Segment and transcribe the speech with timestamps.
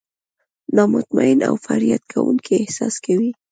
[0.75, 3.29] نا مطمئن او فریاد کوونکي احساس کوي.